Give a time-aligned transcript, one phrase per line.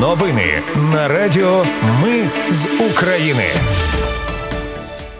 [0.00, 0.62] Новини
[0.92, 1.64] на Радіо
[2.02, 3.44] Ми з України.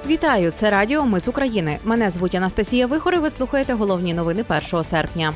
[0.06, 1.78] Вітаю, це Радіо Ми з України.
[1.84, 5.32] Мене звуть Анастасія Вихор і Ви слухаєте головні новини 1 серпня.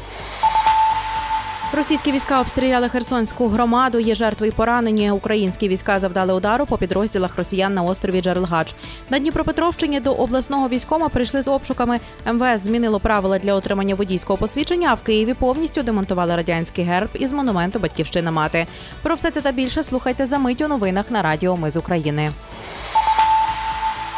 [1.73, 3.99] Російські війська обстріляли Херсонську громаду.
[3.99, 5.11] Є жертви й поранені.
[5.11, 8.75] Українські війська завдали удару по підрозділах росіян на острові Джерелгач.
[9.11, 12.01] На Дніпропетровщині до обласного військома прийшли з обшуками.
[12.33, 14.89] МВС змінило правила для отримання водійського посвідчення.
[14.91, 18.67] А в Києві повністю демонтували радянський герб із монументу Батьківщина мати.
[19.03, 22.33] Про все це та більше слухайте за мить у новинах на Радіо Ми з України.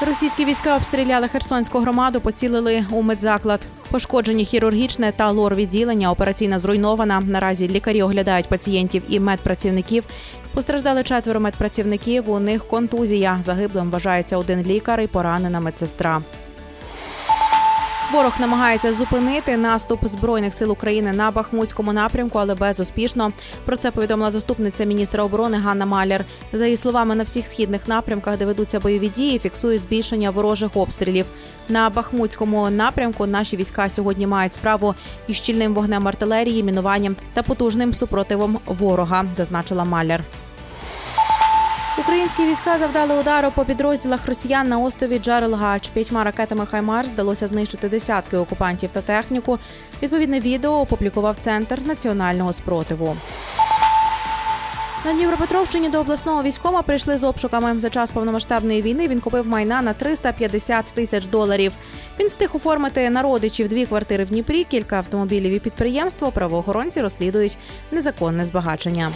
[0.00, 3.68] Російські війська обстріляли Херсонську громаду, поцілили у медзаклад.
[3.90, 6.10] Пошкоджені хірургічне та лор відділення.
[6.10, 7.20] Операційна зруйнована.
[7.20, 10.04] Наразі лікарі оглядають пацієнтів і медпрацівників.
[10.54, 12.30] Постраждали четверо медпрацівників.
[12.30, 13.38] У них контузія.
[13.42, 16.22] Загиблим вважається один лікар і поранена медсестра.
[18.12, 23.32] Ворог намагається зупинити наступ збройних сил України на Бахмутському напрямку, але безуспішно.
[23.64, 26.24] Про це повідомила заступниця міністра оборони Ганна Маляр.
[26.52, 31.26] За її словами, на всіх східних напрямках, де ведуться бойові дії, фіксують збільшення ворожих обстрілів.
[31.68, 34.94] На Бахмутському напрямку наші війська сьогодні мають справу
[35.28, 40.24] із щільним вогнем артилерії, мінуванням та потужним супротивом ворога, зазначила Маляр.
[41.98, 45.88] Українські війська завдали удару по підрозділах росіян на острові Джарилгач.
[45.88, 49.58] П'ятьма ракетами Хаймарс вдалося знищити десятки окупантів та техніку.
[50.02, 53.16] Відповідне відео опублікував центр національного спротиву.
[55.04, 57.80] На Дніпропетровщині до обласного військома прийшли з обшуками.
[57.80, 61.72] За час повномасштабної війни він купив майна на 350 тисяч доларів.
[62.20, 66.32] Він встиг оформити на родичів дві квартири в Дніпрі, кілька автомобілів і підприємство.
[66.32, 67.58] Правоохоронці розслідують
[67.92, 69.10] незаконне збагачення.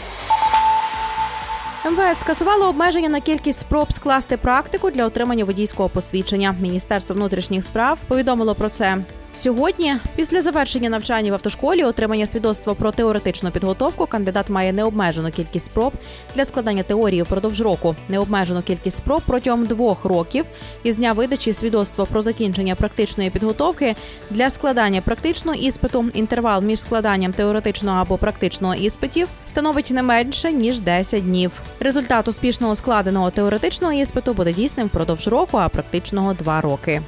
[1.84, 6.54] МВС скасувало обмеження на кількість спроб скласти практику для отримання водійського посвідчення.
[6.60, 8.98] Міністерство внутрішніх справ повідомило про це.
[9.34, 15.66] Сьогодні, після завершення навчання в автошколі, отримання свідоцтва про теоретичну підготовку, кандидат має необмежену кількість
[15.66, 15.92] спроб
[16.34, 20.44] для складання теорії впродовж року, необмежену кількість спроб протягом двох років
[20.82, 23.96] із дня видачі свідоцтва про закінчення практичної підготовки
[24.30, 26.04] для складання практичного іспиту.
[26.14, 31.52] Інтервал між складанням теоретичного або практичного іспитів становить не менше ніж 10 днів.
[31.80, 37.02] Результат успішного складеного теоретичного іспиту буде дійсним впродовж року, а практичного два роки.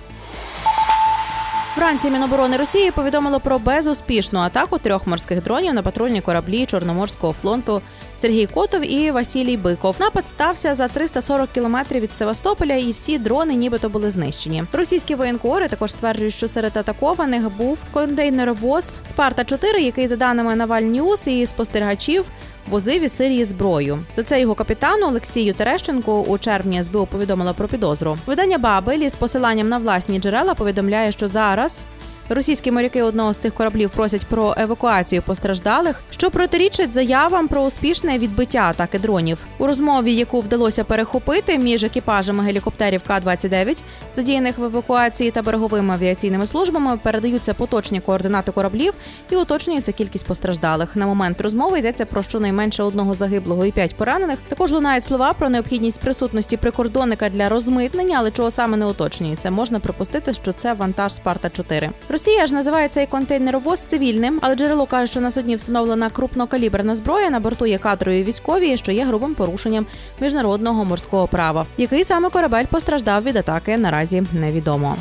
[1.76, 7.82] Вранці Міноборони Росії повідомило про безуспішну атаку трьох морських дронів на патрульні кораблі Чорноморського флоту
[8.16, 9.96] Сергій Котов і Василій Биков.
[10.00, 14.64] Напад стався за 340 кілометрів від Севастополя, і всі дрони, нібито були знищені.
[14.72, 20.82] Російські воєнкори також стверджують, що серед атакованих був контейнеровоз Спарта 4 який за даними Naval
[20.82, 22.24] News і спостерігачів
[22.70, 23.98] возив із Сирії зброю.
[24.16, 28.18] За це його капітану Олексію Терещенку у червні СБУ повідомила про підозру.
[28.26, 31.84] Видання Бабель з посиланням на власні джерела повідомляє, що зараз.
[32.28, 38.18] Російські моряки одного з цих кораблів просять про евакуацію постраждалих, що протирічить заявам про успішне
[38.18, 39.38] відбиття атаки дронів.
[39.58, 43.82] У розмові, яку вдалося перехопити між екіпажами гелікоптерів К-29,
[44.12, 48.94] задіяних в евакуації та береговими авіаційними службами, передаються поточні координати кораблів
[49.30, 50.96] і уточнюється кількість постраждалих.
[50.96, 54.38] На момент розмови йдеться про щонайменше одного загиблого і п'ять поранених.
[54.48, 59.50] Також лунають слова про необхідність присутності прикордонника для розмитнення, але чого саме не уточнюється.
[59.50, 64.86] Можна припустити, що це вантаж Спарта 4 Росія ж називає цей контейнеровоз цивільним, але джерело
[64.86, 69.34] каже, що на судні встановлена крупнокаліберна зброя на борту є кадрові військові, що є грубим
[69.34, 69.86] порушенням
[70.20, 71.66] міжнародного морського права.
[71.78, 74.96] Який саме корабель постраждав від атаки, наразі невідомо.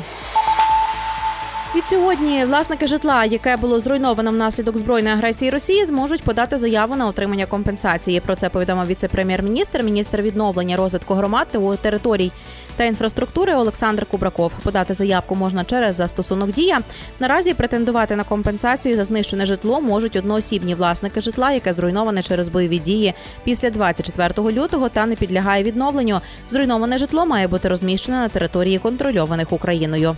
[1.76, 7.06] Від сьогодні власники житла, яке було зруйновано внаслідок збройної агресії Росії, зможуть подати заяву на
[7.06, 8.20] отримання компенсації.
[8.20, 12.32] Про це повідомив віце-прем'єр-міністр, міністр відновлення розвитку громад та територій
[12.76, 14.52] та інфраструктури Олександр Кубраков.
[14.62, 16.80] Подати заявку можна через застосунок дія.
[17.20, 22.78] Наразі претендувати на компенсацію за знищене житло можуть одноосібні власники житла, яке зруйноване через бойові
[22.78, 26.20] дії після 24 лютого та не підлягає відновленню.
[26.50, 30.16] Зруйноване житло має бути розміщене на території контрольованих Україною.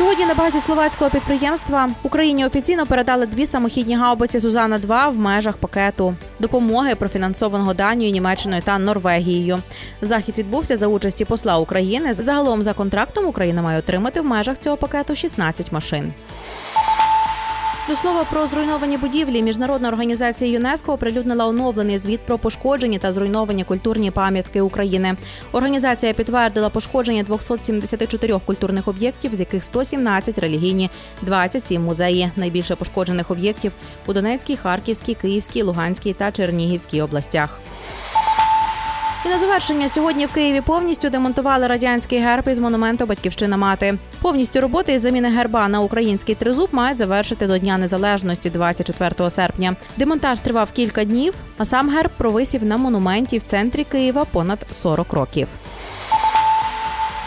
[0.00, 5.56] Сьогодні на базі словацького підприємства Україні офіційно передали дві самохідні гаубиці Сузана 2 в межах
[5.56, 9.58] пакету допомоги профінансованого Данією, Німеччиною та Норвегією.
[10.02, 12.14] Захід відбувся за участі посла України.
[12.14, 16.12] Загалом за контрактом Україна має отримати в межах цього пакету 16 машин.
[17.88, 23.64] До слова про зруйновані будівлі, міжнародна організація ЮНЕСКО оприлюднила оновлений звіт про пошкоджені та зруйновані
[23.64, 25.16] культурні пам'ятки України.
[25.52, 30.90] Організація підтвердила пошкодження 274 культурних об'єктів, з яких 117 релігійні,
[31.22, 32.30] 27 музеї.
[32.36, 33.72] Найбільше пошкоджених об'єктів
[34.06, 37.60] у Донецькій, Харківській, Київській, Луганській та Чернігівській областях.
[39.24, 43.98] І на завершення сьогодні в Києві повністю демонтували радянський герб із монументу Батьківщина мати.
[44.22, 49.76] Повністю роботи із заміни герба на український тризуб мають завершити до Дня Незалежності 24 серпня.
[49.96, 55.12] Демонтаж тривав кілька днів, а сам герб провисів на монументі в центрі Києва понад 40
[55.12, 55.48] років.